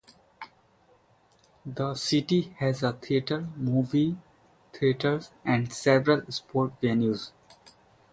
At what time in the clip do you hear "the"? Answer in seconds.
1.63-1.93